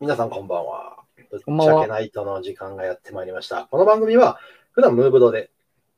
[0.00, 0.98] 皆さんこんばんは。
[1.28, 3.66] ぶっちゃけナイトの時間がやってまいりました。
[3.68, 4.38] この番組は、
[4.70, 5.50] 普段ムーブドで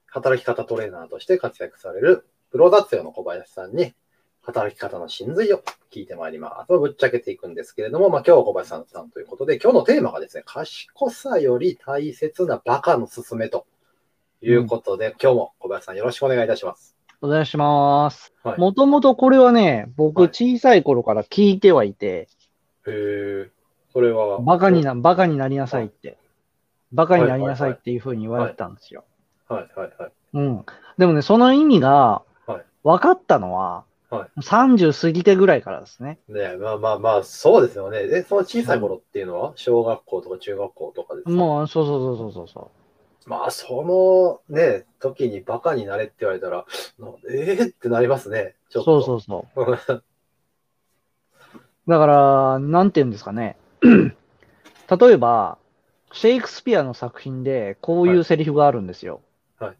[0.07, 3.93] 働き方トレーナーとして活躍されるプロダッツヨの小林さんに、
[4.41, 5.63] 働き方の真髄を
[5.93, 6.79] 聞いてまいります。
[6.79, 13.67] ぶっちゃけていくんですけれども、まあ今日は小林さんさんということで、今日のテーマがですね、賢さより大切なバカのすすめと
[14.41, 16.97] いうことで、今日も小林さんよろしくお願いいたします。
[17.21, 18.59] お願いしますはい。
[18.59, 22.29] もともとこれはね、僕はい小さい頃から聞いてはいて、
[22.87, 23.51] へー、
[23.93, 24.41] それは。
[24.41, 26.19] バカにな、バカになりなさいって。
[26.93, 29.05] バカになりなさいっていうふうに言われてたんですよ。
[29.49, 30.13] はいはいはい。
[30.35, 30.65] うん。
[30.99, 36.19] でもね、その意味がはい分かったのは、は30過ぎてぐらいからですね。
[36.29, 38.07] ねまあまあまあ、そうですよね。
[38.07, 41.31] で、その小さい頃っていうのは、小学校とか中学校とかですか？
[41.31, 42.71] もう、そうそうそうそうそ
[43.27, 46.65] まあ、そのね、時にバカになれって言われたら、
[46.99, 48.57] なええってなりますね。
[48.71, 48.83] ちょう。
[48.83, 49.01] っと。
[49.03, 49.77] そうそうそう。
[51.87, 53.57] だから、なんて言うんですかね。
[53.83, 55.59] 例えば、
[56.13, 59.23] シェイクスピアの作品でこういうセリフがあるんですよ。
[59.59, 59.77] はい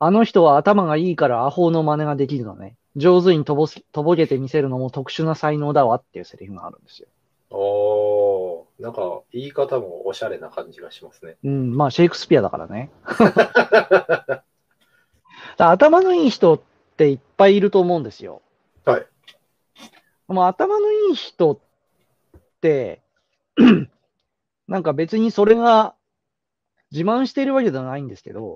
[0.00, 2.76] あの人は頭がいいからアホの真似ができるのね。
[2.94, 7.08] 上手にとぼすとぼけてみせるのも特殊な才能だわっていうセリフがあるんですよ。
[7.50, 11.36] おー、なんか、言い方もおしゃれな感じがしますね。
[11.42, 12.90] うん、まあシェイクスピアだからね。
[15.56, 16.60] ら頭のいい人っ
[16.96, 18.42] ていっぱいいると思うんですよ。
[18.84, 19.06] はい。
[20.28, 21.67] もう頭のいい人って、
[24.66, 25.94] なんか別にそれが
[26.90, 28.54] 自慢しているわけではないんですけど、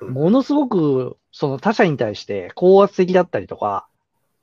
[0.00, 3.88] うんものすごくその他者に対して高圧的だったりとか、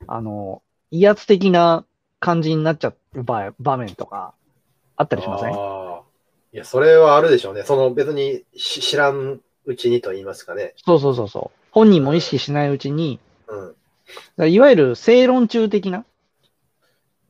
[0.06, 1.86] あの、威圧的な
[2.20, 4.34] 感じになっちゃう場場面とか
[4.96, 5.52] あったりしません？
[5.52, 5.54] い
[6.58, 7.62] や、それはあるでしょうね。
[7.62, 10.74] その別にし知らんうちにと言いますかね。
[10.76, 11.58] そうそうそうそう。
[11.70, 13.18] 本人も意識しないうちに、
[14.36, 14.52] うん。
[14.52, 16.04] いわゆる正論中的な、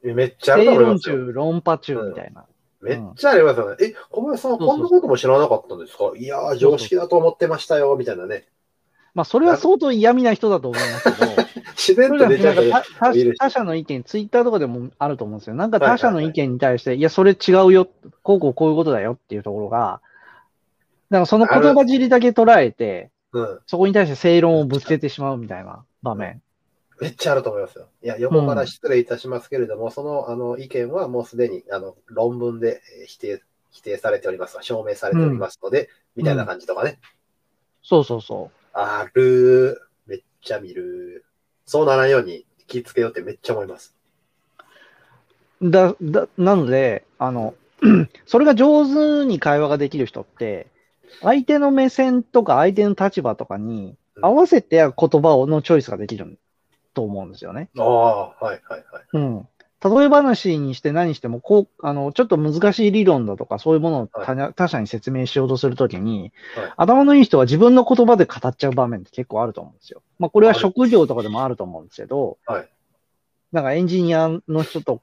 [0.03, 1.17] めっちゃあると思いますよ。
[1.17, 2.45] 中、論破中みたいな。
[2.81, 3.77] めっちゃありますよね。
[3.81, 6.13] え、小林さんはこんなことも知らなかったんですか？
[6.17, 8.47] いやー、常識だと思ってましたよ、みたいなね。
[9.15, 11.33] まあ、それは相当嫌味な人だと思いますけど、
[11.75, 15.55] 自然と出ちゃう他他他者の意見、ツイッターとかでもあると思うんですよ。
[15.55, 17.89] なんかはいはい他者の意見に対して、いや、それ違うよ、
[18.23, 20.01] こうこうこういうことだよっていうところが、
[21.11, 23.59] だからその言葉尻だけ捉えて、うん。
[23.67, 26.43] そこに対して正論をぶつけてしまうみたいな場面。
[27.01, 27.89] めっちゃあると思いますよ。
[28.03, 36.99] いや、横から失礼いたしますけれども、そのあの意見はもうすでにあの論文でえー否定否定されております、証明されておりますので、みたいな感じとかね。
[37.83, 41.25] そうそうそある、めっちゃ見る。
[41.67, 43.95] そうならんように気ぃつけようってめっちゃ思います。
[45.61, 45.71] う。
[45.71, 47.55] だ、だ、なので、あの、
[48.25, 50.69] それが上手に会話ができる人って、
[51.21, 56.39] 相手の目線とか相手の立場とかに合わせて言葉をのチョイスができる
[56.97, 57.69] と思うんですよね。
[57.79, 58.83] ああ、はいはいはい。
[59.13, 59.49] うん。
[59.85, 70.03] 例え話にして何しても、こう、あの、ちょっと難しい理論だとか、そういうものを他,、他者に説明しようとするときに、はい頭のいい人は自分の言葉で語っちゃう場面って結構あると思うんですよ。
[70.19, 72.69] まあ、これは職業とかでもあると思うんですけど、はい
[73.53, 75.03] なんかエンジニアの人と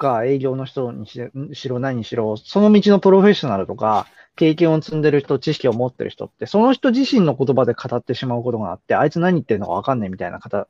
[0.00, 1.20] か、営業の人にし
[1.52, 10.66] しろ何にしろ、その道のプロフェッショナルとか、経験を積んでる人、知識を持ってる人って、その人自身の言葉で語ってしまうことがあって、あいつ何言ってるのかわかんないみたいな形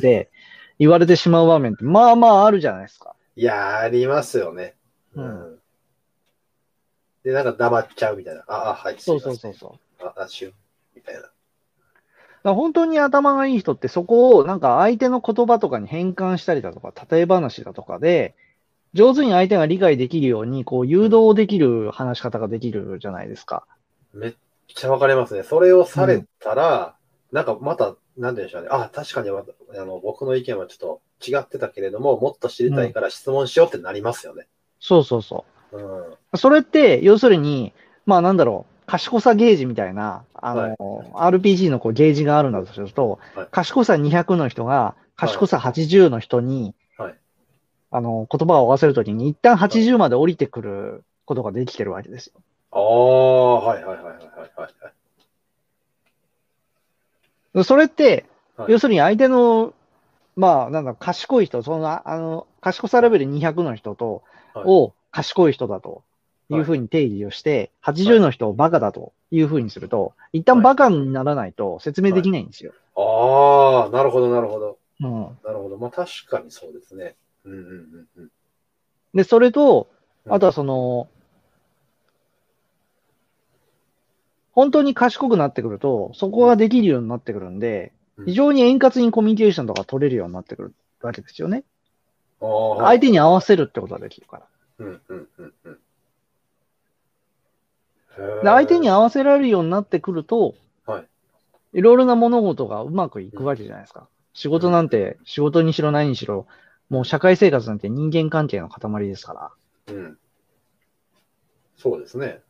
[0.00, 0.30] で
[0.78, 3.14] 言われてしまう場面って、まあまああるじゃないですか。
[3.34, 4.76] いやー、ありますよね。
[5.14, 5.58] うん
[7.24, 8.44] で、なんか黙っちゃうみたいな。
[8.46, 8.96] ああ、はい。
[8.98, 10.06] そうそうそうそう。
[10.06, 10.52] あ、あ、しゅん。
[10.94, 11.14] みたい
[12.44, 12.54] な。
[12.54, 18.34] 本当に頭がいい人ってそこをなんか相手の言葉とかに変換したりだとか、例え話だとかで、
[18.94, 23.66] 上手に相手が理解できるように、こう誘導できる話し方ができるじゃないですか。
[24.14, 24.34] めっ
[24.66, 25.42] ちゃわかりますね。
[25.42, 26.94] それをされたら、
[27.32, 28.68] なんかまた、なんでしょうね。
[28.70, 29.44] あ、確かにわ
[29.76, 34.46] あの僕の意見はちょっと違ってたけれども、もっと知りたいから質問しようってなりますよね。
[34.80, 36.00] そうそうそうん。
[36.32, 36.36] う。
[36.36, 37.72] それって、要するに、
[38.06, 40.76] まあなんだろう、賢さゲージみたいな、あの、
[41.14, 47.14] RPG のこうゲージがあるんだとすると、はい賢さ200の人が、賢さ80の人に、はい
[47.90, 52.34] あの、言葉を合わせるときに、一旦80まで降りてくることができてるわけですよ。
[52.72, 54.50] ああ、はいはいはいはいはい
[57.54, 57.64] はい。
[57.64, 58.26] それって、
[58.56, 59.72] はい要するに相手の、
[60.34, 66.02] まあ、なんだ賢い人、その、ああの、賢さレベル200の人と、はいを賢い人だと
[66.50, 72.72] いうふうに定義をして、80の人をバカだというふうにすると、一旦バカにならないと説明できないんですよ。
[72.96, 74.78] ああ、なるほどなるほど。
[75.00, 75.38] うん。
[75.44, 75.78] なるほど。
[75.78, 77.16] まあ確かにそうですね。
[77.48, 78.28] うんうんうんうん。
[79.14, 79.98] で、それと、うん
[80.30, 81.08] あとはその、
[84.52, 91.62] 本当に賢くなってくると、そこができるようになってくるんで、うん非常に円滑にコミュニケーションとか取れるようになってくるわけですよね。
[92.40, 94.46] 相手に合わせるってことができるから。
[94.80, 95.78] うんうんうんうん。
[98.42, 101.06] で相手には、合わせられるようになってくると、はい。
[101.74, 104.08] いろいろな物事がうまくいくわけじゃないですか。
[104.34, 106.46] 仕事なんて、仕事にしろ何にしろ、
[106.90, 109.52] もう社会生活なんて人間関係の塊ですか
[109.88, 110.18] うん。
[111.76, 112.40] そうですね。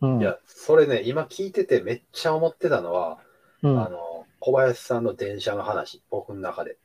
[0.00, 0.08] ら。
[0.08, 0.20] うん。
[0.20, 3.18] いや、それね、今聞いててめっちゃ思ってたのは、
[3.62, 6.76] うんあの、小林さんの電車の話、僕の中で。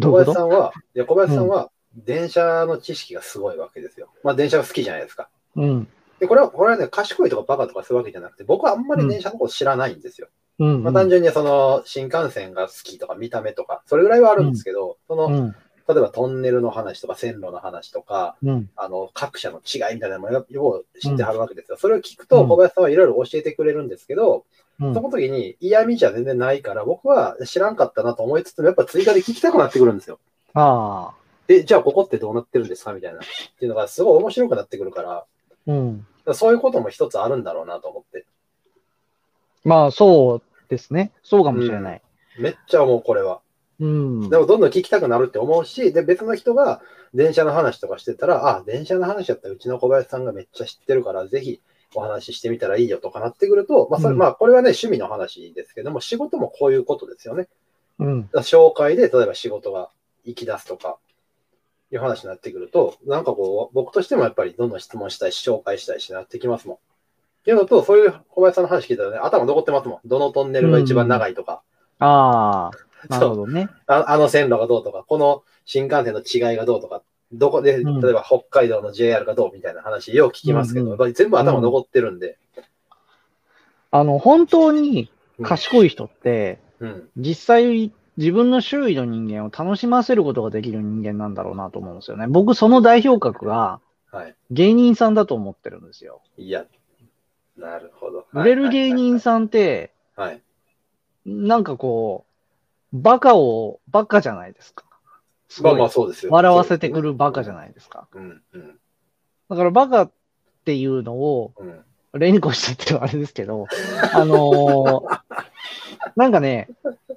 [0.00, 4.08] 小林さんは、いや、小林さんは、電車の知識がすごいわけですよ。
[4.22, 5.30] まあ、電車が好きじゃないですか。
[5.56, 5.88] うん。
[6.20, 10.28] で、これは、これはね、賢いとかバカとかそういうわけじゃなくて、僕はあんまり電車のこと知らないんですよ。
[10.58, 10.82] うん。
[10.82, 15.56] まあ、単純にその、新幹線が好きとか見た目とか、それぐらいはあるんですけど、その、うん。
[15.88, 18.70] 例えばトンネルの話とか線路の話とか、うん。
[18.76, 21.78] あの、各社の違いみたいなのもよよう知ってはるわけですよ。
[21.78, 24.44] それを聞くと、うん小林さんはいろいろ教えてくれるんですけど、
[24.80, 30.20] うんその時に嫌味じゃ全然ないから、僕は知らんかったなと思いつつも、やっぱ追加で聞きたくなってくるんですよ。
[30.54, 31.14] ああ。
[31.48, 33.18] え、じゃあここってどうなってるんですかみたいな。
[33.18, 33.22] っ
[33.58, 35.24] ていうのがすごい面白くなってくるから、
[35.66, 36.06] うん。
[36.34, 38.26] そういうことも一つあるんだろうなと思って。
[39.64, 41.10] まあ、そうですね。
[41.22, 42.02] そうかもしれない。
[42.38, 43.40] めっちゃ思う、これは。
[43.80, 44.30] うん。
[44.30, 46.80] でもどんどん聞きたくなるって思うし、で、別の人が
[47.14, 51.60] 電車の話とかしてたら、あ、電車の話だったらうちの小林さんがめっちゃ知ってるから、ぜひ
[51.94, 57.48] お話ししてみたらいいよとかなってくると、まあ、それ、うんまあ、これはね、趣味の話ですけども、仕事もこういうことですよね。
[57.98, 58.28] うん。
[58.34, 59.90] 紹介で、例えば仕事が
[60.24, 60.98] 行き出すとか、
[61.90, 66.76] いう話になってくると、なんかこう、僕としてもやっぱりどんどん質問したいし、紹介したいしなってきますもん。
[66.76, 66.80] っ
[67.44, 70.00] ていうのと、そういう小林さんの話聞いたらね、頭残ってますもん。
[70.04, 71.62] どのトンネルが一番長いとか、
[71.98, 72.87] ああ。
[73.08, 73.68] なるほどね。
[73.86, 77.02] ああの線路がどうとか、この新幹線の違いがどうとか、
[77.32, 82.38] どこで、うん例えば北海道の JR がどうみたいな話、よく聞きますけど、うんうんやっぱり全部頭残ってるんで、
[83.90, 85.10] あの、本当に
[85.42, 92.26] 賢い人って、うん、実際自分の周囲の人間を楽しませることができる人間なんだろうなと思うんですよね。
[92.28, 93.80] 僕、その代表格が
[94.10, 94.34] はい。
[94.50, 96.22] 芸人さんだと思ってるんですよ。
[96.36, 96.64] いや、
[97.56, 98.26] なるほど。
[98.32, 100.28] 売れる芸人さんって、はい。
[100.28, 100.42] はい。
[101.26, 102.27] なんかこう、
[102.92, 104.84] バカを、バカじゃないですか。
[105.48, 106.32] すまあまあそうですよ。
[106.32, 107.56] 笑わせてくるバカじゃい。
[107.56, 108.06] ないですか。
[108.12, 108.78] うん、うん、
[109.48, 110.12] だからバカっ
[110.64, 111.84] ていうのをうん。
[112.14, 113.66] 連呼してってるあれですけど、
[114.14, 115.20] あのー
[116.16, 116.68] なんかね、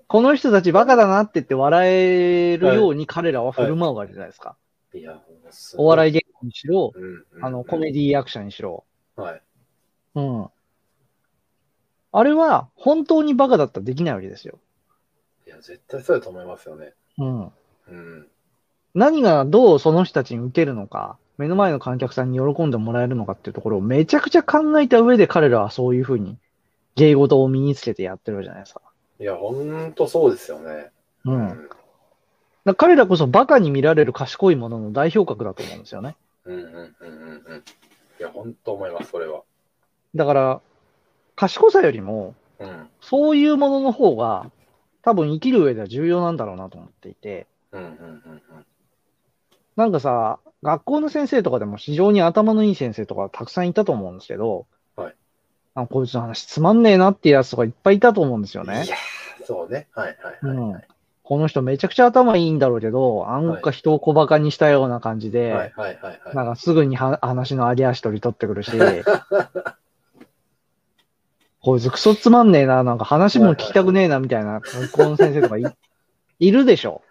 [0.07, 4.57] この人たちバカだなって言って笑えるように彼らは振る舞うわけじゃないですか。
[4.94, 5.21] いや、
[5.77, 8.83] お笑い、い芸人にしろ、うんうんあの、コメディ役者にしろ。
[9.15, 9.41] はい。
[10.15, 10.47] うん。
[12.12, 14.59] あれは本当にバカだったらできないわけですよ。
[15.51, 16.94] いや、絶対そうだと思いますよね。
[17.18, 17.42] うん。
[17.44, 17.50] う
[17.92, 18.27] ん。
[18.94, 26.38] 何がどうその人たちに受けるのか、目の前の観客さんに喜んでもらえるのかっていうところをめちゃくちゃ考えた上で彼らはそういうふうに
[26.95, 28.81] 芸事を身につけてやってるじゃないですか。
[29.19, 30.92] いや、ほんとそうですよね。
[31.25, 31.31] う。
[31.31, 31.69] うん
[32.63, 36.15] だ彼らこそバカに見られる賢いものの代表格だと思うんですよね。
[36.45, 37.63] うんうんうんうんうん。
[38.19, 39.42] いや、ほんと思います、それは。
[40.13, 40.62] だから、
[41.36, 42.88] 賢さよりも、うん。
[43.01, 44.51] そういうものの方が、
[45.03, 48.42] 多分生きる上では重要なんだろうなと思っていて、うんうんうん
[49.77, 55.15] なんかさ、学校の先生とかでも非常に頭のいい先生とかたくさんいたと思うんですけど、はい。
[55.74, 58.69] あこいつの話つまんねえなっていうやつとかいっぱいいたと思うんですようん。
[58.69, 58.88] ねい。
[58.88, 59.88] やー、そうね。
[59.95, 60.88] はいはいはいはい。
[61.24, 66.36] この人めちゃくちゃ頭いいんだろうけど、なんか人を小馬鹿にしたような感じで、はいはいはいはい。
[66.36, 68.72] なんかすぐには話のあり足取り取ってくるし、
[71.62, 75.63] こいつクソつまんねえな、なんか話も聞きたくねえなみたいな学校の先生とかい
[76.39, 77.01] いるでしょ？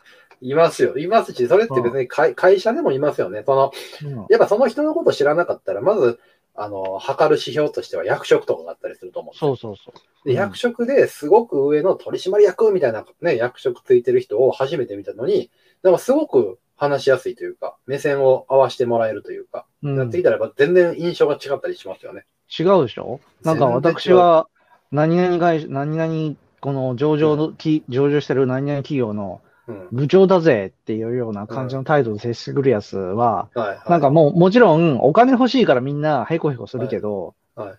[0.42, 0.96] いますよ。
[0.96, 3.42] いますし、それって別に会会社でもいますよね。
[3.44, 6.18] その、うんやっぱその人のこと知らなかったら、まず、
[6.54, 9.94] あの、測る指標としては役職とかがあったりすると思うそうそうそう。
[10.26, 15.50] で、うん役職ですごく上の取締役みたいなね、役職ついてる人を初めて見たのに、
[15.82, 22.24] なんかすごく話しやすいというか、目線を合わせてもらえるというか、うんなってきたらやっぱ全然印象が違ったりしますよね。
[22.58, 23.20] 違うでしょ？
[23.44, 24.48] なんか私は、
[24.90, 29.88] 何々会社、何々、この上場の、き上場してる何々企業のうん。
[29.92, 33.90] 部長だぜっていうような感じの態度で接してくるやつは、はい、はい。
[33.90, 37.78] なんかもう、もちろんお金欲しいからみんなヘコヘコするけど、はいはい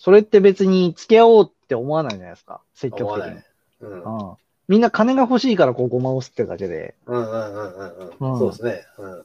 [0.00, 3.40] それって別に付き合おうって思わないじゃないですか、積極的に。
[3.80, 4.28] うん。
[4.28, 4.36] うん。
[4.68, 8.38] みんな金が欲しいからこうごまを吸ってるだけで、うんうんうんうんううんん。
[8.38, 8.86] そうですね。
[8.96, 9.24] うん。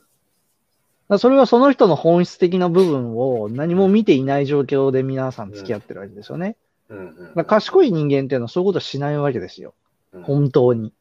[1.18, 6.56] それはその人の本質的な部分を何も見ていない状況で皆さん付き合ってるわけですよね。
[6.90, 9.74] うんうんだから賢い人間っていうのはそういうことしないわけですよ。
[10.14, 10.94] うん本当に。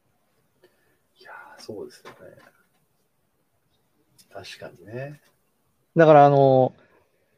[1.19, 2.15] いやーそうですよね。
[4.33, 5.21] 確かにね。
[5.95, 6.73] だからあの、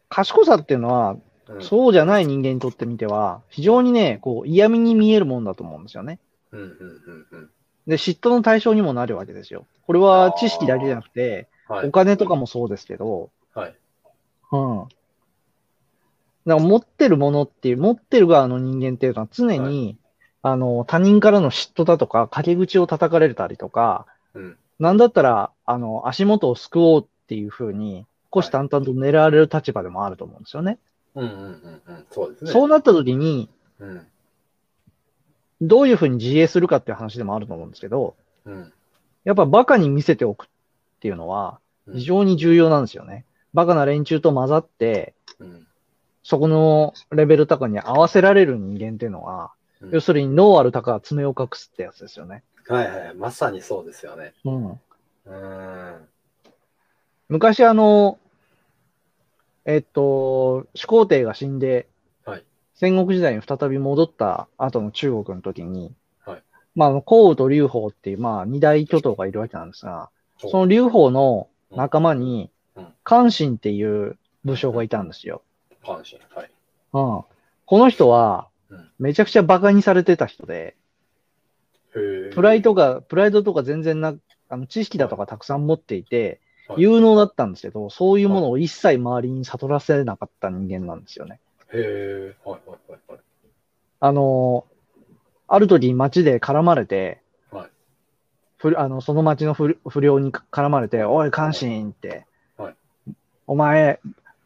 [0.07, 1.17] 賢さっていうのは、
[1.49, 6.19] うん、そうじゃない人間にとってみては、非常にね、こう嫌味に見えるもんだと思うんですよね。
[6.51, 7.49] うんうんうんうん。
[7.87, 9.67] で、嫉妬の対象にもなるわけですよ。
[9.85, 11.91] これは知識だけじゃなくて、はいお。
[11.91, 13.75] 金とかもそうですけど、はい。
[14.51, 14.87] うん。
[16.45, 19.97] だから持ってるものっていう、持ってる側の人間っていうのは常に、
[20.41, 24.05] あの、他人からの嫉妬だとか、陰口を叩かれたりとか、
[24.35, 24.57] うん。
[24.79, 30.77] なんだったら、あの、足元を救おうっていうふうに、虎視眈々と狙われる立場でもあると思うんですよね。
[31.15, 32.05] うんうんうんうん。
[32.11, 32.51] そうですね。
[32.51, 34.07] そうなった時に、うん。
[35.61, 38.73] どういうふうに自衛するかっていう話でもあると思うんですけど、うん。
[39.23, 40.47] やっぱバカに見せておくっ
[41.05, 43.25] ていうのはうん非常に重要なんですよね。
[43.53, 45.67] バカな連中と混ざって、うん。
[46.23, 52.43] そこのレベル高に合わせられる人間っていうのは、うん要するに脳ある鷹は爪を隠すってやつですよね。
[52.67, 53.13] はいはい。
[53.13, 54.33] まさにそうですよね。
[54.43, 54.71] うん。
[54.71, 56.07] うーん。
[57.29, 58.17] 昔あの、
[59.65, 61.87] えっと、始皇帝が死んで、
[62.23, 62.43] はい
[62.73, 65.93] 戦国時代に再び戻った後の中国の時に、
[66.25, 66.43] はい
[66.73, 75.41] まああの、項羽と劉邦っていう、まあ、二大巨頭がいるわけなんですが、その劉邦の仲間にうん、関心っていう武将がいたんですよ。
[75.85, 76.19] 関心。
[76.29, 76.51] はい。
[76.93, 77.23] うん。
[77.65, 80.75] この人はうん、めちゃくちゃ馬鹿にされてた人で、
[81.93, 84.15] プライドが、プライドとか全然な、
[84.49, 91.39] あの、知識だとかたくさん持っていて、はい有能だったんですけど、そういうものを一切周りに悟らせなかった人間なんですよね。
[91.71, 92.35] へえ。
[92.43, 93.19] はいはいはいはい。
[93.99, 94.65] あの、
[95.47, 97.17] ある時街で絡まれて、はい
[98.69, 102.25] ふあのその町の不不良に絡まれて、おい、関心って、
[102.57, 102.75] はい。
[103.45, 103.99] お前、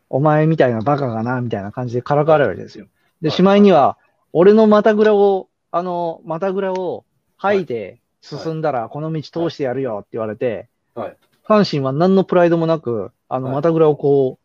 [0.09, 2.87] お前みたいなバカがな、みたいな感じでからかわれるわけですよ。
[3.21, 3.35] で、はい。
[3.35, 3.97] しまいには、
[4.33, 7.05] 俺の股ぐらを、あの、股ぐらを
[7.37, 11.17] 吐いて進んだら、この道通してやるよって言われて、はい。
[11.45, 13.55] 関心は何のプライドもなく、あの、はい。
[13.55, 14.39] 股ぐらをこ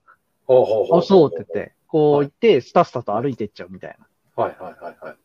[0.47, 0.99] ほうほうう、ほう。
[1.00, 4.07] あ、そうって言って、こう言って、スタスタと歩いていっちゃうみたいな。
[4.43, 5.16] はいはいはいはい。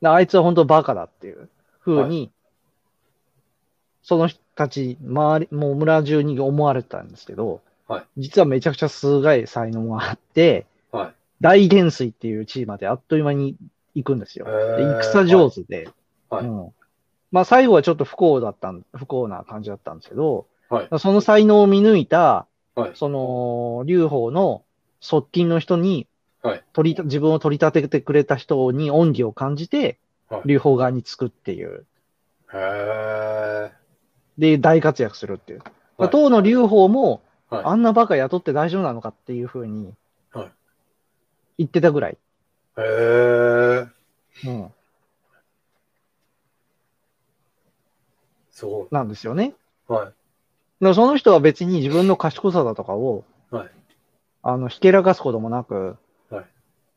[0.00, 1.48] であいつは本当バカだっていう
[1.84, 2.32] 風に、
[4.10, 8.04] その人たち、周り、もう村中に思われてたんですけど、はい。
[8.16, 11.14] 実はめちゃくちゃすごい才能があって、はい。
[11.40, 13.54] 大元帥っていう地位まであっという間に
[13.94, 14.46] 行くんですよ。
[14.76, 15.88] で戦上手で、
[16.28, 16.44] はい。
[16.44, 16.72] うん。
[17.30, 20.88] まあ最後はちょっと不幸だったん、不幸な感じだったんですけど、はい。
[20.98, 22.90] その才能を見抜いた、はい。
[22.94, 24.64] その、劉邦の
[25.00, 26.08] 側近の人に、
[26.42, 26.64] はい。
[26.72, 29.98] 取り、自分を取り立ててくれた人に恩義を感じて、
[30.28, 30.42] はい。
[30.46, 31.86] 劉邦側につくっていう。
[32.52, 33.79] へえ。
[34.40, 35.58] で、大活躍するっていう。
[35.98, 39.92] はい当の劉邦も、はいあんなバカ雇って大丈夫なのかっていうふうに
[40.32, 40.52] はい
[41.58, 42.16] 言ってたぐらい。
[42.78, 43.86] へえ。
[44.46, 44.72] うん、
[48.50, 48.86] すごい。
[48.90, 49.54] なんですよね。
[49.88, 50.04] はい。
[50.04, 50.14] だか
[50.80, 53.70] らその人は別に自分の賢さだとかを、はい
[54.42, 55.98] あの、ひけらかすこともなく、
[56.30, 56.44] はい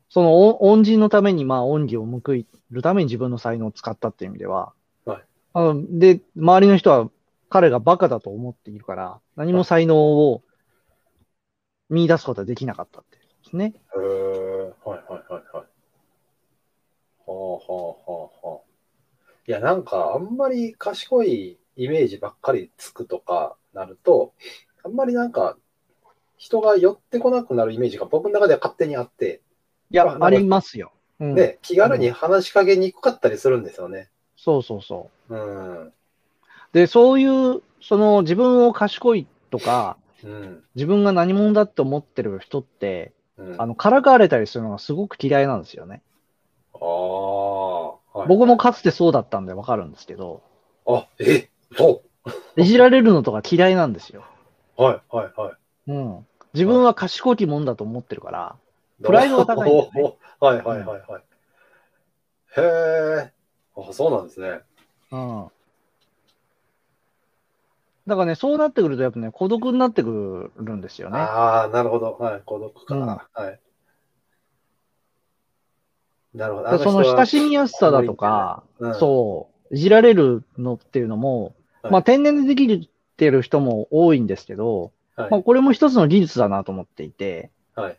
[0.08, 4.72] その恩恩人のために、まあ、恩義を報いるために自分の才能を使ったっていう意味では、
[5.04, 5.22] はい
[5.54, 7.10] あので、周りの人は
[7.48, 10.42] 彼がバカだと思っているから、何も才能を
[11.88, 13.74] 見出すことはできなかったっていうですね。
[13.96, 14.72] へえ。
[14.84, 15.74] はいはいはいはい。
[17.26, 18.74] はあはあはあはあ。
[19.46, 24.32] いや、なんか、あんまり賢いイメージばっかりつくとかなると、
[24.84, 25.56] あんまりなんか、
[26.36, 29.42] 人が寄ってこなくなるイメージが僕の中では勝手にあって、
[29.90, 30.92] いや、まあありますよ。
[31.20, 34.10] うん、で、気軽に話しかけにくかったりするんですよね。
[34.36, 35.34] そうそうそう。
[35.34, 35.92] うん。
[36.74, 40.64] で、そういう、その自分を賢いとか、うん。
[40.74, 46.02] 自分が何者だって思ってる人って、うん、あの、からかわれたりするのがすごく嫌いなんですよね。
[46.74, 47.88] ああ、
[48.18, 50.42] はい僕もかつてそうだったんでわかるんですけど、
[50.86, 52.02] あ、え、そ
[52.56, 54.24] いじられるのとか嫌いなんですよ。
[54.78, 54.82] う。
[54.82, 55.90] はいはいはい。
[55.90, 56.26] うん。
[56.54, 58.56] 自分は賢きもんだと思ってるから、
[59.02, 59.90] プライドが高いね
[60.40, 61.22] はいはいはいはい。
[62.56, 62.62] へ
[63.26, 63.32] え。
[63.76, 64.60] あ、そうなんですね。
[65.10, 65.50] うん。
[68.06, 71.18] だからね、そうなってくるとやっぱね、孤独になってくるんですよね。
[71.18, 72.16] ああ、なるほど。
[72.18, 73.26] はい、孤独かうんな。
[73.32, 73.60] はい。
[76.34, 76.78] なるほど。
[76.78, 87.96] その親しみやすさだとか、うん、そう、いじられるのっていうのも、はいまあ天然でできてる人も多いんですけど、はいまあこれも一つの技術だなと思っていて、はい。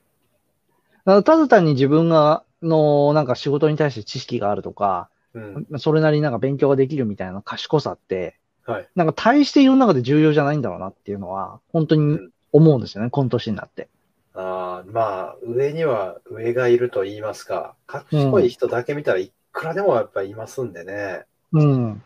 [1.06, 5.68] ただ単に自分が、の、なんか仕事に対して知識があるとか、うん。
[5.78, 8.88] それなりになんか勉強ができるみたいな賢さって、はい。
[8.95, 12.19] なんか大して世の中で重要じゃないんだろうなっていうのは、本当に
[12.51, 13.88] 思うんですよね、この年になって。
[14.34, 21.25] ああ、まあ、上には上がいると言いますか、賢い人だけ見たらいくらでもやっぱりいますんでね。
[21.53, 22.03] うん。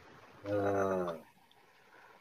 [0.47, 1.07] うん。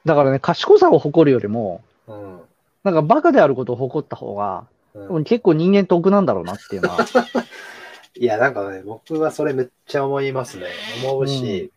[0.04, 2.40] だからね、賢さを誇るよりも、うん。
[2.84, 6.98] なんかバカであることを誇った方が、うん、結構人間得なんだろうなっていうのは。
[8.16, 10.66] いや、なんかね、僕はそれめっちゃ思いますね。
[11.04, 11.70] 思うし、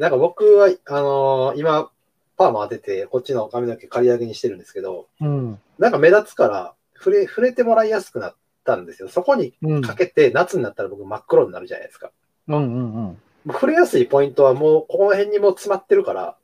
[0.00, 1.90] なんか僕は、あのー今、
[2.38, 5.60] パーマ当てて、こっちの髪の毛刈り上げにしてるんですけど、うん。
[5.78, 9.10] なんか目立つから、触れ、触れてもらいやすくなったんですよ。
[9.10, 9.82] そこにうん。
[9.82, 12.10] かけて、夏になったら僕真っ黒になるじゃないですか。
[12.48, 13.16] うんうんも
[13.46, 16.36] う触れやすいポイントはもう、この辺にもう詰まってるから、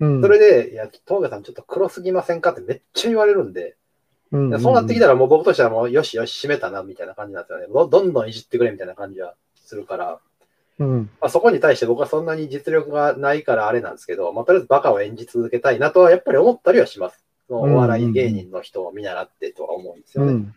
[0.00, 0.22] うん。
[0.22, 3.76] それで、いや、峠さんちょっと黒すぎませんかってめっちゃ言われるんで、
[4.32, 7.66] うん、いやそうなってきたらもう僕としてはもう、よしよし、締めたな、みたいな感じなんですよね。
[7.70, 10.18] どどんどんいじってくれ、みたいな感じはするから、
[10.82, 11.10] うん。
[11.20, 17.24] まあ、そこに対して僕はそんなに実力がないからあれなんですけど、まあ、とりあえずバカを演じ続けたいなとはやっぱり思ったりはします。
[17.48, 20.32] そのお笑い芸人の人を見習ってとは思うんですよね。
[20.32, 20.38] うん。
[20.38, 20.54] うん。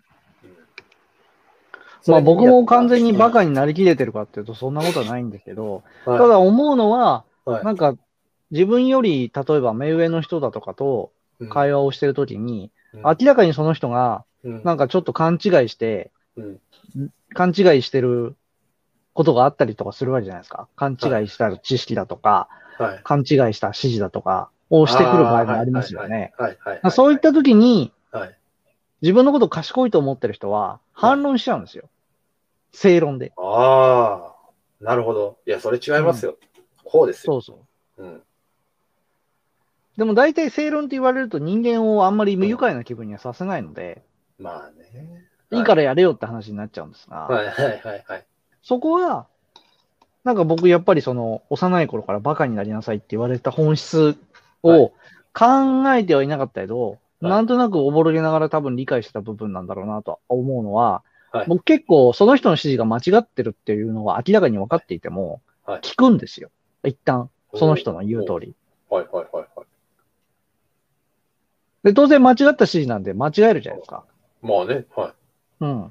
[2.08, 6.20] まあ僕も完全にバカに、になりきれてるかっていうとそんなことはないんですけど、はい。
[6.20, 7.65] ただ思うのは、はい。
[7.65, 7.96] なんか
[8.51, 11.50] 自分より例えば目上の人だとかとうん。
[11.50, 13.01] 会話をしてるときに、うん。
[13.01, 14.62] 明らかにその人がうん。
[14.63, 16.60] なんかちょっと勘違いして、うん。
[17.34, 18.36] 勘違いしてる
[19.15, 20.67] ことがあったりとかするわけじゃないですか。
[20.75, 26.34] 勘違いした知識だとか、はい勘違いした指示だとかをしてくる場合もありますよね。
[26.91, 28.38] そういったときに、はい。
[29.01, 31.89] 自分のことを賢いと思ってる人は反論しちゃうんですよ。
[32.74, 33.31] 正論で。
[33.38, 34.34] あ
[34.81, 35.38] あ、なるほど。
[35.48, 36.38] いや、それ違いますよ。
[36.84, 37.39] こうですよ。
[37.39, 37.65] そうそ
[37.98, 38.03] う。
[38.03, 38.24] うん。
[39.95, 44.03] でも大体正論って言われると人間をあんまり愉快な気分にはさせないので、
[44.38, 45.24] まあね。
[45.51, 48.25] いいからやれよって話になっちゃうんですが、はいはいはいはい。
[48.65, 49.27] そこは、
[50.24, 54.17] なんか僕やっぱりその幼い頃からバカになりなさいって言われた本質
[54.63, 54.91] はいを
[55.34, 66.50] 考えてはいなかったけど、はいなんとなくおぼろげながら多分理解してた部分なんだろうなと思うのは、はい僕結構その人の指示が間違ってるっていうのは明らかに分かっていても、はい聞くんですよ。
[66.84, 68.55] 一旦、その人の言う通り。
[68.89, 69.65] はいはいはいはい。
[71.84, 74.03] で、当然間違った指示なんで間違えるじゃないですか。
[74.41, 74.86] まあね。
[74.95, 75.13] はい。
[75.62, 75.81] うん。
[75.84, 75.89] は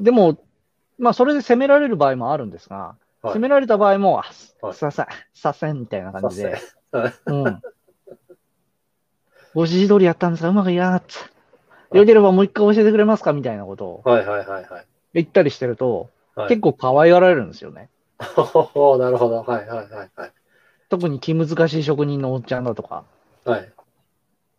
[0.00, 0.38] いでも、
[1.00, 6.58] まあ、それで責められる場合もあるんですが、はい責められた場合も、あ、すはいすいません、させんみたいな感じで、
[6.90, 7.62] はいうん。
[9.52, 11.08] ご指示通りやったんですが、うまくいかなかっ
[11.90, 11.98] た。
[11.98, 14.86] よければもう一回教えてくれますかみたいなことをはいはいはいはい。
[15.12, 17.90] 言ったりしてると、はい結構可愛がられるんですよね。
[18.18, 19.42] ほほほなるほど。
[19.42, 20.32] はいはいはいはい。
[20.88, 23.04] 特に気難しい職人のおっちゃんだとか、
[23.44, 23.72] はい。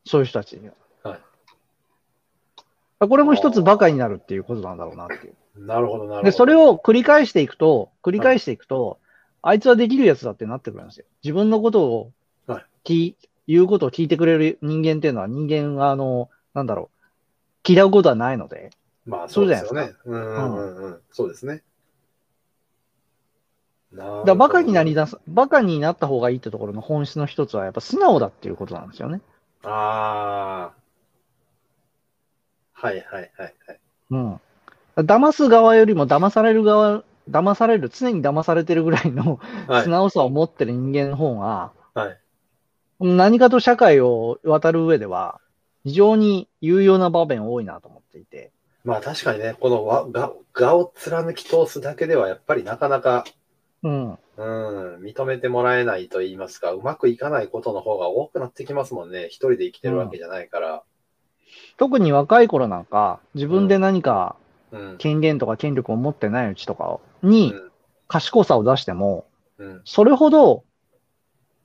[0.06, 0.74] そういう人たちには。
[1.04, 1.20] はい
[3.10, 5.34] これも一つバカになるっていうことなんだろうなっていう。
[5.56, 6.24] なるほどなるほど。
[6.24, 9.00] で、それを繰り返していくと、繰り返していくと、
[9.42, 11.06] あいつはできるやつだってなってくるんですよ。
[11.24, 12.12] 自分のことを
[12.48, 13.16] はい聞い、
[13.48, 18.72] 言うことを聞いてくれる人間っていうのは人間が、あの、なんだろう、嫌うことはないので、
[19.06, 19.94] まあそうですよね。
[20.06, 21.00] うんうんうんうん。
[21.12, 21.64] そうですね。
[23.94, 29.22] だからバカになりだす、バカになった方がいいってところの本質の一つは、やっぱ素直だっていうことなんですよね。
[29.64, 30.82] ああ。
[32.74, 33.80] はいはいはいはい。
[34.12, 34.42] うん。
[35.04, 39.90] 騙す側よりも騙される側、騙される、常に騙されてるぐらいのはい素。
[39.90, 42.18] 直さを持ってる人間の方が、はい。
[43.00, 45.40] 何かと社会を渡る上では、
[45.84, 48.52] 非常に有用な場面多いなと思っていて。
[48.84, 53.26] まあ確かにね、このわががを貫き通すだけではやっぱりなかなか、
[53.84, 54.18] うん。
[54.38, 59.26] うん、認めてもらえないと言いますか、うまくいかないことの方が多くなってきますもんね。
[59.26, 60.84] 一人で生きてるわけじゃないから。
[61.78, 64.51] 特に若い頃なんか、自分で何かうん。
[64.98, 67.54] 権限とか権力を持ってないうちとかに
[68.08, 69.26] 賢さを出しても、
[69.58, 69.82] うん。
[69.86, 70.64] それほど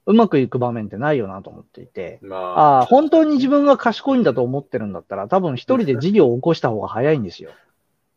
[0.06, 2.20] うまくいく場面ってないよなと思っていて。
[2.22, 7.50] まああ、あ、本当に自分が賢いんだと思ってるんだったら、多分一人で事業を起こした方が早いんですよ。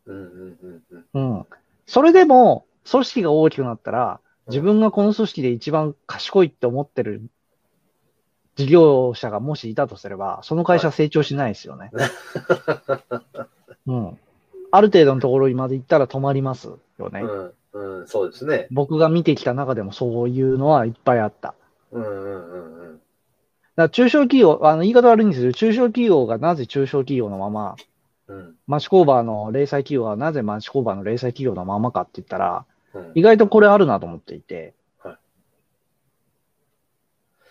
[0.05, 1.45] うん。
[1.87, 7.23] それでも、組織が大きくなったら、自分がこの組織で一番賢いって思ってる
[8.55, 11.91] 事業者がもしいたとすれば、その会社成長しないですよね。
[13.87, 14.19] うん。
[14.71, 17.21] ある程度のところにまで行ったら止まりますよね。
[17.73, 18.67] うん、うん、そうですね。
[18.71, 21.55] 僕が見てきた中でもそういうのはいっぱいあった。
[21.91, 22.93] うんうんうんうん。
[22.93, 23.01] だか
[23.75, 27.75] ら中小企業、あの言い方悪いんですけど、中小企業がなぜ中小企業のまま、
[28.27, 35.17] うん町工場の零細企業がなぜ町工場の零細企業のままかって言ったら、うん意外とこれあるなと思っていて、はい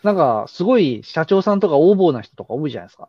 [0.02, 3.08] なんか、すごい社長さんとか横暴な人とか多いじゃないですか。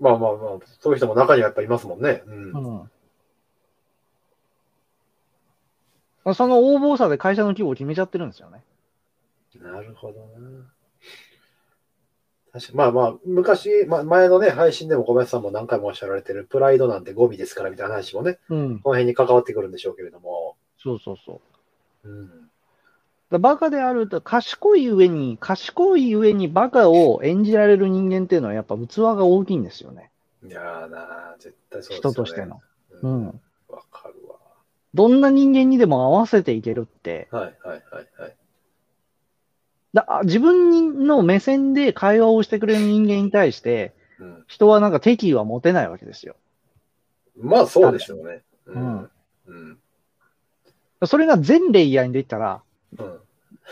[0.00, 2.22] まあまあまあ、そういう人も中にはやっぱりいますもんね。
[2.26, 2.52] うん。
[2.52, 2.90] うん。
[6.34, 8.62] その横暴さで会社の規模を決めちゃってるんですよね。
[9.60, 10.72] なるほどな。
[12.52, 18.78] 確かまあまあ、昔、まあ、前のね、配信でも小林さんも何回もおっしゃられてる、プライドなんてゴミですからみたいな話もね、うん。
[18.80, 20.56] この辺に関わってくるんでしょうけれども。
[20.78, 21.40] そうそうそ
[22.04, 22.08] う。
[22.08, 22.50] うん。
[23.30, 30.10] だバカであると、賢い上に、賢い上にバカを演じられる人間っていうのはやっぱ器が大きいんですよね。
[30.44, 31.96] いやーなー、絶対そうですよね。
[32.00, 32.60] 人としての。
[33.02, 33.22] ううん。
[33.22, 33.26] ん。
[33.68, 34.36] わかるわ。
[34.94, 38.36] どんな人間にでも合わせていけるって、はいはいはいはい。
[39.94, 44.44] だ自分の目線で会話をしてくれる人間に対して、うん。
[44.46, 46.36] 人はなんか敵意は持てないわけですよ。
[47.38, 48.42] まあ、そうでしょうね。
[48.66, 49.10] ううんん。
[49.46, 49.78] うん。
[51.04, 52.62] それが全レイヤーにできたら、
[52.98, 53.18] うん。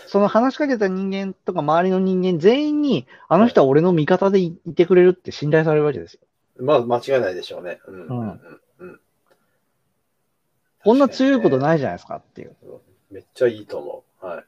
[0.06, 6.20] その話しかけた人間とか周りの人間全員に、あの人は俺の味方でいいてくれるって信頼されるわけですよ。
[6.58, 7.80] まあ、間違いないでしょうね。
[7.86, 8.06] うん。
[8.06, 8.40] うん。
[10.84, 11.60] こんな強いことい。
[11.60, 12.56] ないじゃないですかっていう。
[13.10, 14.26] めっちゃいいと思う。
[14.26, 14.44] はい。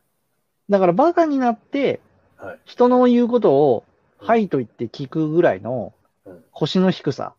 [0.71, 2.01] だからバカになって
[2.37, 3.85] はい、人の言うことを、
[4.21, 5.93] うんはいと言って聞くぐらいの
[6.25, 7.35] うん腰の低さ、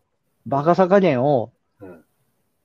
[0.46, 2.04] バカさ加減をうん。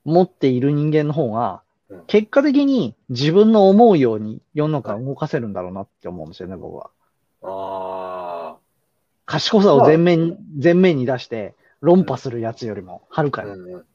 [0.04, 6.90] 持っている人間の方がうん、結果的に自分の思うように世の中を動かせるんだろうなって思うんですよね、僕は。
[7.42, 8.56] あ
[9.26, 13.30] 賢さを前面に、前面に出して論破するやつよりも、はるあ。
[13.32, 13.50] かに。
[13.50, 13.86] うんうん。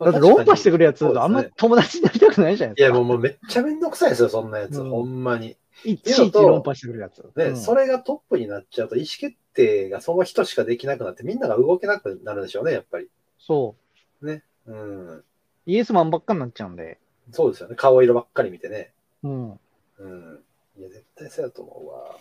[0.00, 2.98] だって論破してくるやつあんま友達になりたくないじゃないいや、ですか。
[2.98, 4.80] もうもうめっちゃめんどくさいですよ、そんなやつ。
[4.80, 5.56] うんほんまに。
[5.84, 7.18] いちいち論破してくるやつ。
[7.36, 13.08] ね、うんそれがトップになっちゃうと、意思決定がその人しかできなくなって、みんなが動けなくなるでしょうね、やっぱり。
[13.38, 13.76] そ
[14.20, 15.08] うん。
[15.08, 15.24] う。
[15.66, 16.98] イエスマンばっかになっちゃうんで。
[17.32, 17.76] そうですよね。
[17.76, 18.92] 顔色ばっかり見てね。
[19.22, 19.50] うん。
[19.50, 20.40] うん。
[20.78, 22.16] いや、絶対そうやと思うわ。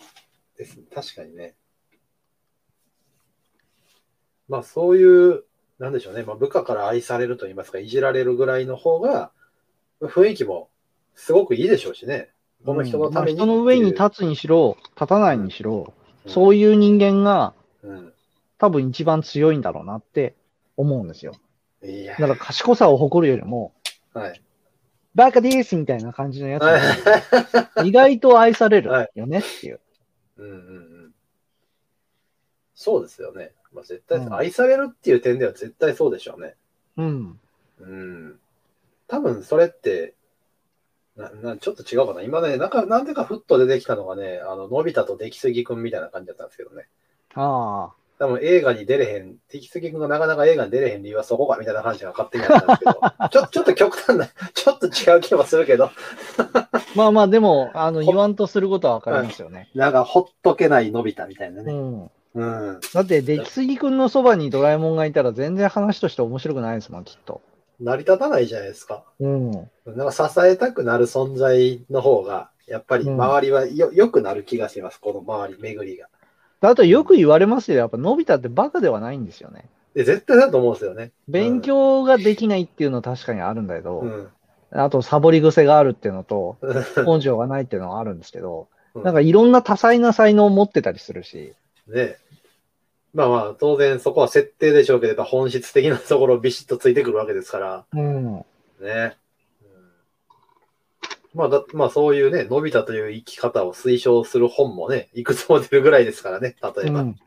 [0.58, 0.80] です。
[0.94, 1.56] 確かにね。
[4.50, 5.44] まあ、そういう、
[5.80, 6.24] なんでしょうね。
[6.24, 9.32] まあ、部下から愛されると言いますか、いじられるぐらいの方が、
[10.02, 10.70] 雰囲気も
[11.16, 12.30] すごくいいでしょうしね。
[12.66, 18.13] この人のためにまあ人の上に立つにしろ、立たないにしろ、うんそういう人間がうん。
[18.58, 20.36] 多分一番強いんだろうなって
[20.76, 21.34] 思うんですよ。
[21.84, 23.74] いやだから賢さを誇るよりも、
[24.13, 24.42] はい。
[25.16, 26.82] バカですみたいな感じのやつはい
[27.76, 29.80] が 意外と愛されるよねっていう。
[30.38, 30.60] うんうんう
[31.08, 31.13] ん。
[32.74, 33.54] そうですよね。
[33.74, 36.56] まあ、絶対、うん愛されるっていう点では絶対そうでしょうね。
[36.98, 37.40] うん。
[37.80, 38.40] うん。
[39.08, 40.16] 多分それって、
[41.16, 42.22] な、な、ちょっと違うかな。
[42.22, 46.88] 今ね、なんか、なんでかふっと出てきたのがね、あの、のび太と出来すぎくんみたいな感じだったんですけどね。
[47.34, 53.00] あ多分映画に出れへん、出来すぎくんがなかなか映画に出れへん理由はそこかみたいな話が勝手にあったんですけど、
[53.30, 55.92] ちょ、ちょっと極端な、ちょっと違う気もするけど、あ。
[56.96, 59.70] まあまあ、でも、あの、言わんとすることはわかりますよね。
[59.76, 61.72] なんかほっとけないのび太みたいなね。
[61.72, 62.12] うん。
[62.38, 62.80] うん。
[62.93, 67.41] だって、出来すぎくんのそばにドラえもんがいたら全然話として面白くないですもん、きっと。
[67.80, 69.04] 成り立たないじゃないですか。
[69.19, 69.52] うん。
[69.52, 76.08] なんか支えたくなる存在の方が、やっぱり周りはよ、良くなる気がします、この周り、巡りが。
[76.62, 77.78] あと、よく言われますよ。
[77.78, 79.65] やっぱ、のび太ってバカではないんですよね。
[79.95, 81.12] で絶対だと思うんですよね。
[81.28, 84.28] 勉強ができないっていうのは確かにあるんだけど、うん。
[84.71, 91.54] あと、サボり癖があるっていうのと、うん根性がないっていうのはあるんですけど、うんなんかいろんな多彩な才能を持ってたりするし、
[91.88, 92.17] ね
[93.13, 98.26] まあまあ、当然そこは設定でしょうけど、やっぱ本質的なところビシッとついてくるわけですから、うん。
[98.34, 98.43] ね。
[98.80, 99.15] うん
[101.34, 107.02] まあだ、まあそういうね、のび太という生き方を推奨する本もね、いくつも出るぐらいですからね、例えば。
[107.02, 107.19] うん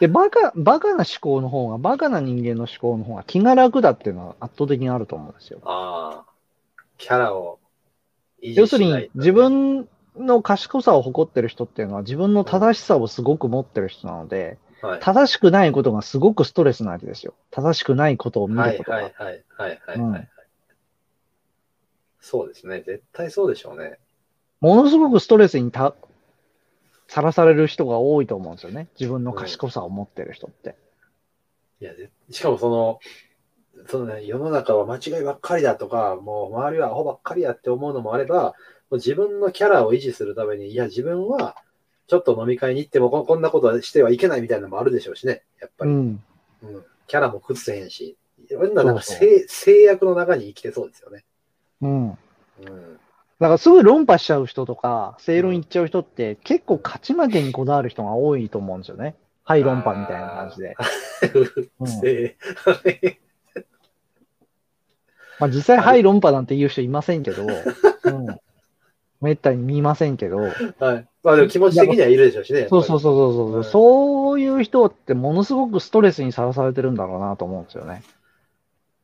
[0.00, 5.60] で、バカ、バカな思考の方が、バカな人間の思考の方が気が楽だっていうのは圧倒的にあると思うんですよ。
[5.64, 7.58] ああ、キャラを
[8.42, 17.34] 維持しないと要するに、自分の賢さを誇ってる人っていうのは自分の正しさをすごく持ってる人なので、はい正しくないことがすごくストレスなわけですよ。
[17.50, 18.96] 正しくないことを見はいることが。
[18.98, 20.28] はいはいはいはい、うんはい
[22.20, 22.82] そうですね。
[22.82, 23.98] 絶対そうでしょうね。
[24.60, 25.94] ものすごくストレスにた
[27.06, 28.88] さらされる人が多いと思うんですよね。
[29.00, 30.76] 自分の賢さを持ってる人って。
[31.80, 33.00] いや、ぜしかもその、
[33.86, 38.54] そのね、世の中は間違いばっかりだとか、もう周りはアホばっかりやって思うのもあれば、
[38.96, 41.56] 自分のキャラを維持するために、いや、自分は
[42.06, 45.90] ちょっと飲み会に行ってもここんなことはしてはいけないみたいなのもあるでしょうしね、やっぱり。
[45.90, 46.22] うん。
[46.62, 48.16] うんキャラも崩せへんし、
[48.50, 51.24] いろんななんか制制約の中に生きてそうですよね。
[51.80, 52.08] うん。
[52.10, 52.16] うん。
[53.40, 59.16] だからすぐ論破しちゃう人とか、正論言っちゃう人って結構勝ち負けにこだわる人が多いと思うんですよね。
[59.42, 60.76] はい、論破みたいな感じで。
[61.78, 62.36] うんせ
[65.40, 68.26] まあ実際、はい、論破なんて言う人いませんけど、うん。
[69.20, 70.52] めったに見ませんけど、はい。
[71.22, 72.68] まあでも気持ち的にはいるでしょうしね。
[72.68, 78.02] そうそうそうそうそう、はいそういう人ってものすごくストレスにさらされてるんだろうなと思うんですよね。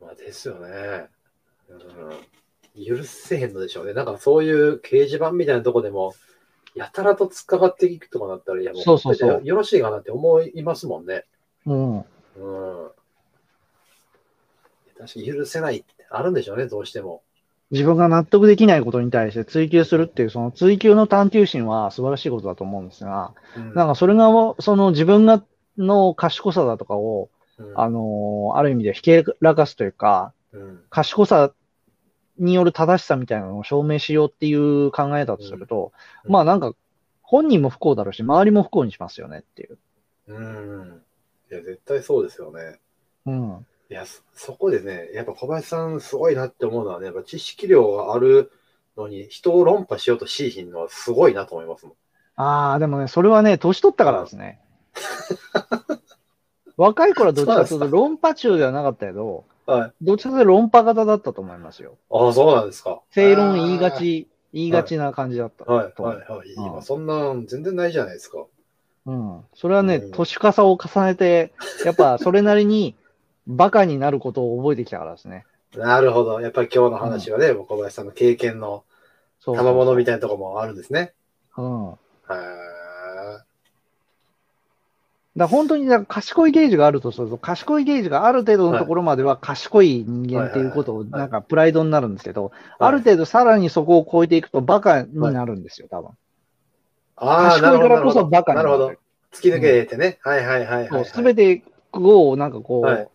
[0.01, 1.09] まあですよね。
[2.77, 3.95] うん、許せへんのでしょうね。
[3.95, 6.15] なんかそういう掲示板みたいなとこでも、
[6.75, 11.25] やたらと突っかかっていくとかなったら、いやもう、そうそうそうよよろしいかなって思いますもんね。
[11.67, 11.97] うん。
[11.99, 12.05] うん。
[14.99, 17.23] 確かに許せないってあるんでしょうね、どうしても。
[17.75, 24.29] 自分が納得できないことに対して追求するっていう、その追求の探求心は素晴らしいことだと思うんですが、うんなんかそれが、
[24.61, 25.43] その自分が
[25.77, 31.53] の賢さだとかを、うんあのーある意味でひけらかすというか、うん賢さ
[32.39, 35.93] による正しさみたいなのを証明しようっていう考えだとすると、
[36.25, 36.75] うんまあなんか、
[37.23, 39.79] 本人も不幸だろうし、周りも不幸にしますよねっていう。
[40.29, 41.03] うん。
[41.51, 42.79] いや、絶対そうですよね。
[43.27, 43.67] うん。
[43.91, 48.51] いや、そそこでね、やっぱ小林さんすごいなって思うのはね、やっぱ知識量がある
[48.97, 51.95] のに人を論破しようとしいひんのはすごいなと思いますもん。
[52.37, 54.61] ああ、でもね、それはね、年取ったからですね。
[56.77, 59.93] 若い頃はどっちかというと論破中ではなかったけど、はい。
[60.03, 61.97] どっちかというと論破型だったと思いますよ。
[62.11, 63.01] ああ、そうなんですか。
[63.11, 65.65] 正論言いがち、言いがちな感じだった。
[65.65, 66.53] はい、はい、はい。
[66.53, 68.45] うん今、そんなん全然ないじゃないですか。
[69.07, 69.41] うん。
[69.55, 71.53] それはね、うん年かさを重ねて、
[71.85, 72.97] やっぱそれなりに
[73.47, 75.45] バカになることを覚えてきたからですね。
[75.77, 76.41] なるほど。
[76.41, 78.85] やっぱり今日の話はね、もう小林さんの経験の
[79.45, 81.13] 賜物みたいなところもあるんですね。
[81.57, 81.91] うん。
[81.91, 81.95] へ
[85.37, 96.11] だ本当にだ賢いゲージがあるとすると、賢いゲージがある程度のところまでは賢い人間っていうことを、なんかプライドになるんですけど、ーある程度さらにそこを超えていくとバカになるんですよ、多分。
[97.17, 98.03] ああ、な賢いから。
[98.03, 98.99] こそバカになるほどなる。。
[99.33, 100.19] 突き抜けてね。
[100.23, 101.05] はいはいはいはい。
[101.05, 103.09] すべてをなんかこう、はい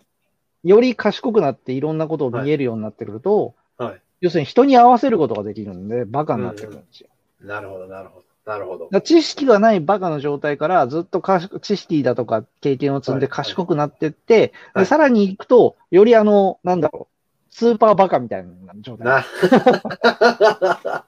[0.64, 7.08] より賢くなっていろんなことを見えるようになってくると、はい要するに人に合わせることができるんで、バカになってくるんですよ。
[7.42, 8.26] なるほど、なるほど。
[8.46, 19.06] なるほど知識がないバカの状態からずっとかし知識だとか経験を積んではい賢くなってって、はいでさらに行くと、よりあの、なんだろう、スーパーバカみたいな状態。
[19.06, 19.26] な。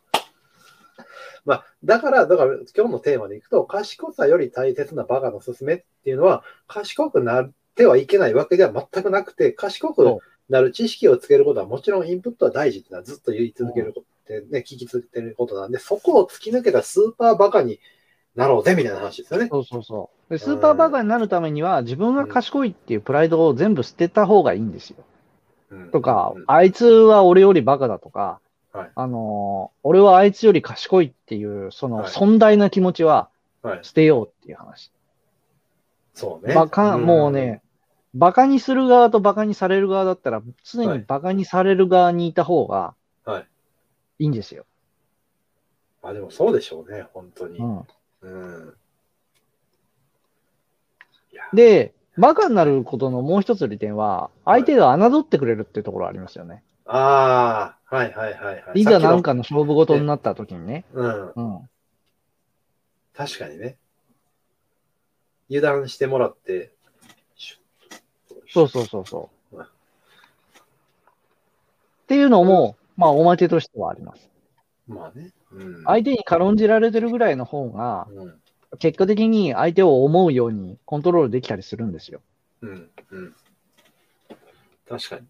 [1.43, 17.79] まあ、だから、だから今日のテーマでいくと、賢さより大切なバカの勧めっていうのは、賢くなってはいけないわけでは全くなくて、賢くなる知識をつけることはもちろんインプットは大事っていうのはずっと言い続けることってね、聞き続けてることなんで、そこを突き抜けたスーパーバカに
[18.35, 19.47] なろうぜみたいな話ですよね。
[19.49, 20.33] そうそうそう。
[20.33, 24.97] で、スーパーバカになるためには、自分が賢いっていうプライドを全部捨てた方がいいんですよ。
[25.71, 28.41] うんとかうん、あいつは俺よりバカだとか、
[28.73, 33.29] はいあのー俺はあいつより賢いっていう、そのはい尊大な気持ちは
[33.61, 33.79] はい。
[33.83, 34.91] 捨てようっていう話。
[36.13, 36.53] そうね。
[36.53, 37.61] バカ、んもうね、、
[38.13, 42.93] バカにする側とバカにされる側だったら、常はいにバカにされる側にいた方が
[43.25, 43.47] はい。
[44.19, 44.65] いいんですよ。
[46.03, 47.59] あ、でもそうでしょうね、本当に。
[47.59, 47.87] うん
[48.21, 48.73] うん。
[51.53, 56.63] で、バカになることのもう一つの利点は、相手が侮ってくれるっていうところありますよね。
[56.85, 58.81] ああ、はいはいはいはい。
[58.81, 59.31] いざなんか。
[59.31, 60.85] かの勝負事になった時にね。
[60.93, 61.31] うん。
[61.35, 61.69] うん。
[63.13, 63.77] 確かにね。
[65.51, 66.71] 油断してもらって。
[68.49, 69.61] そうそうそうそう。
[69.61, 69.65] っ
[72.07, 74.29] ていうのも、まあ、おまけとしてはあります。
[74.87, 75.31] まあね。
[75.51, 75.83] うん。
[75.83, 78.41] 相手に軽んじられてるぐらいの方が、うん。
[78.79, 82.21] 結果的に相手を思うようにコントロールできたりするんですよ。
[82.61, 82.89] うん。
[83.11, 83.35] うん。
[84.87, 85.27] 確かに。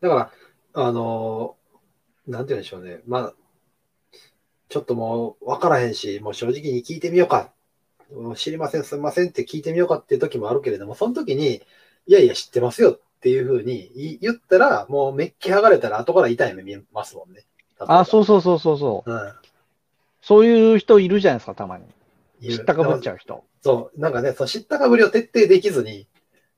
[0.00, 0.32] だから、
[0.74, 3.00] あのーなんて言うんでしょうね。
[3.06, 3.34] まあ、
[4.68, 7.52] ちょっともう分からへんし、もう正直に聞いてみようか。
[8.36, 11.62] 知りません、すみませんって聞いてみようかっていう時もあるけれども、その時に、
[12.06, 17.44] いやいや知ってますよっていうふうに言言ったら、もうメッキ剥がれたら後から痛い目見えますもんね。
[17.78, 18.04] あ、う。
[18.04, 19.10] そうそうそうそうそう。
[19.10, 19.32] うん。
[20.20, 21.84] そういう人いるじゃないですか、たまに。
[22.50, 23.44] 知ったかぶっちゃう人。
[23.62, 26.06] そう、なんかね、その知ったかぶりを徹底できずに、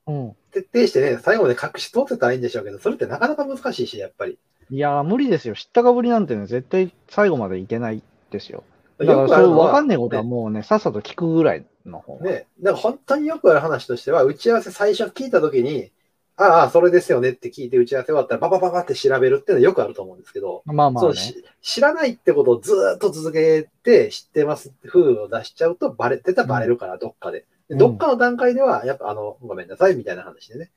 [0.07, 0.37] うん。
[0.53, 4.39] 徹底してね、最後まで隠し通せたらいいんでしょうけど、それってなかなか難しいし、やっぱり。
[4.71, 5.55] いやー、無理ですよ。
[5.55, 8.65] 知ったかぶりなんてね、絶対最後までいけないですよ。
[8.99, 12.27] だから、そう、わかんないことはねもうね、さっさと聞くぐらいの方が。
[12.31, 15.91] ね、だから本当によくある話としては、打ち合わせ最初聞いたときに、
[16.37, 21.09] ああ、それですよねって聞いて打ち合わせ終わったら、ババババって調べるっていうのはよくあると思うんですけど、まあまあね。
[21.09, 27.41] そうし知らないってことをずーっと続けて、知ってますって風を出しちゃうと、バレてたらバレるから、どっかで。
[27.41, 30.71] でうんどっかの段階では、やっぱ、あの、ごめんなさいみたいな話でね、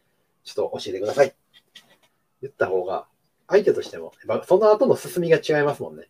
[0.43, 1.33] ちょっと教えてください。
[2.41, 3.07] 言った方が、
[3.47, 4.13] 相手としても、
[4.45, 6.07] その後の進みが違いますもんね。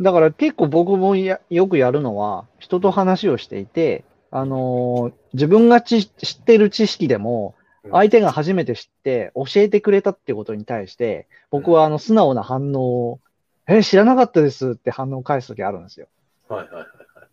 [0.00, 13.20] だから結構僕もやよくやるのは、人と話をしていて、あのー自分がち知ってる知識でも、うん相手が初めて知って教えてくれたってことに対して、僕はあの素直な反応を、
[13.66, 16.06] え、知らなかったですって反応を返すときあるんですよ。
[16.48, 17.28] はいはいはいはい。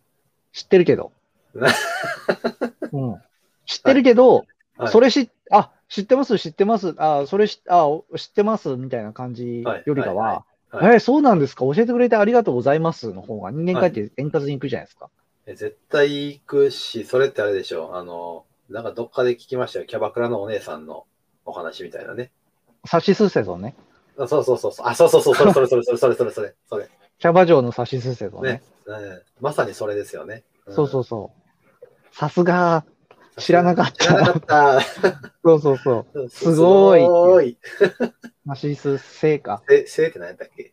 [0.52, 1.12] 知ってるけど。
[1.54, 1.68] な
[2.92, 3.22] うん、
[3.64, 4.38] 知ってるけど、
[4.76, 11.64] はいそれ知っ、あ、知ってます、知ってます、あ、それ知あ知ってますみたいな感じはいよりかは、はいはいはい、えー、そうなんですか？
[11.64, 15.10] 教えてくれてありがとうございますの方が人間界って円滑に行くじゃないですか。
[15.46, 17.94] え、はい、絶対行くし、それってあれでしょう。
[17.94, 19.86] あの、なんかどっかで聞きましたよ。
[19.86, 21.06] キャバクラのお姉さんの
[21.44, 22.30] お話みたいなね。
[22.86, 23.74] サシスセゾンね。
[24.16, 24.86] あそうそうそうそう。
[24.86, 25.34] あ、そうそうそう。
[25.34, 26.54] それそれそれそれそれそれそれ。
[26.68, 30.44] それキャバ嬢のサシスセゾンねね、まさにそれですよね。
[30.66, 32.16] うん、そうそうそう。
[32.16, 32.84] さすが、
[33.38, 34.04] 知らなかった。
[34.04, 34.80] 知らなかった。
[35.44, 36.28] そうそうそう。
[36.28, 37.00] すごい。
[37.00, 37.58] すごい。
[38.50, 39.62] サシスセか。
[39.70, 40.72] え、せいって何やったっけ？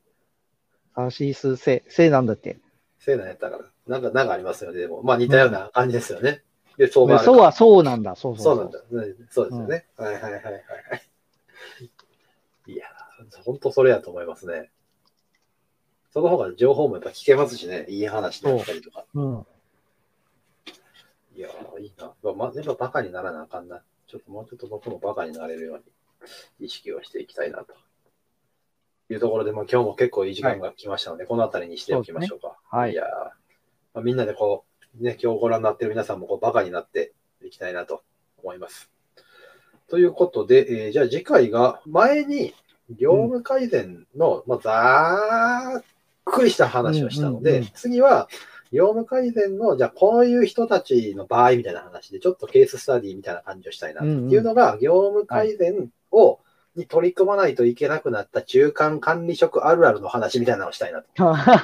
[0.95, 2.57] カシスセ、セなんだっけ？
[2.97, 3.65] せいなんやったから。
[3.85, 4.79] なんか、なんかありますよね。
[4.79, 6.41] でも、まあ似たような感じですよね。
[6.77, 8.15] で、そうがあるそうはそうなんだ。
[8.15, 8.79] そうそうそうなんだ。
[8.79, 9.85] ねそうですよね。
[9.95, 10.61] はいはいはいはいはい。
[12.65, 14.71] いやー、本当それやと思いますね。
[16.09, 17.85] その方が情報もやっぱ聞けますしね。
[17.89, 19.05] いい話だったりとか。
[19.13, 19.45] うん。
[21.35, 22.11] いやー、いいな。
[22.33, 23.83] まあ、やっぱバカにならなあかんな。
[24.07, 25.83] ちょっともうちょっと僕もバカになれるように
[26.59, 27.73] 意識をしていきたいなと。
[29.09, 32.57] いうところで、まあ、今日も結構いい時間が来ましたので、この辺りにしておきましょうか。
[32.69, 33.05] はいやー、
[33.93, 34.65] まあ、みんなでこ
[34.99, 38.03] う、ね、今日ご覧になってる皆さんもこうバカになっていきたいなと
[38.43, 38.91] 思います。
[39.89, 42.53] ということで、えーじゃあ次回が前に
[42.89, 45.83] 業務改善の、まあ、ざーっ
[46.25, 48.27] くりした話をしたので、うんうんうん次は
[48.71, 56.39] 業務改善の、じゃあこういう人たちの場合みたいな話で、ちょっとケーススタディみたいな感じをしたいなっていうのが、業務改善を、
[56.75, 61.07] に取り組まないといけなくなった中間管理職あるあるの話みたいなのをしたいなと。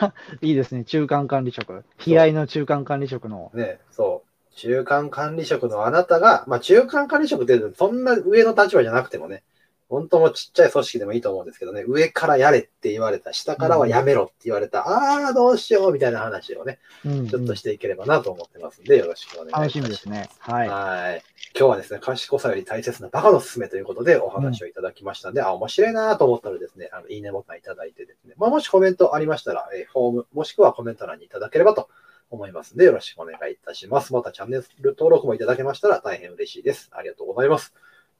[0.41, 0.85] いいですね。
[0.85, 1.83] 中間管理職。
[2.03, 3.51] 悲哀の中間管理職の。
[3.53, 4.55] ね、そう。
[4.55, 9.43] 中間管理職のあなたが、まあ中間管理職ってそんな上の立場じゃなくてもね、
[9.89, 19.61] 本当もちっちゃい組織でもいいと思うんですけどね、上からやれって言われた、下からはやめろって言われた、ああ、どうしようみたいな話をね、うんちょっとしていければなと思ってますんで、よろしくお願いします。
[19.61, 20.29] 楽しみですね。
[20.39, 20.67] はい。
[20.67, 21.23] はい。
[21.57, 31.89] 今日はですね、賢さより大切なバカのすすめということでお話をいただきましたので、あ、面白いなと思ったらですね、あの、いいねボタンいただいてですね、まあ、もしコメントありましたら、えーフォーム、もしくはコメント欄にいただければと
[32.31, 34.13] 思いますので、よろしくお願いいたします。
[34.13, 34.65] またチャンネル
[34.97, 36.89] 登録もいただけましたら大変嬉しいです。
[36.91, 37.73] ありがとうございます。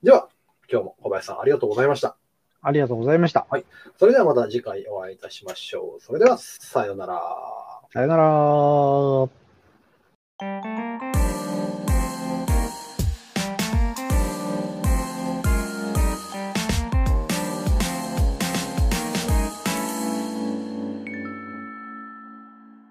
[0.04, 0.30] では、
[0.72, 2.16] 今日も小林さんありがとうございました。
[2.62, 3.46] ありがとうございました。
[3.50, 3.66] はい。
[3.98, 6.02] それではまた次回お会いいたしましょう。
[6.02, 7.22] それでは、さようなら。
[7.92, 8.18] さよな
[10.40, 11.13] ら。